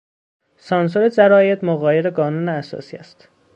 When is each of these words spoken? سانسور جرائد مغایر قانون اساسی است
سانسور 0.67 1.07
جرائد 1.17 1.63
مغایر 1.65 2.09
قانون 2.09 2.49
اساسی 2.49 2.97
است 2.97 3.27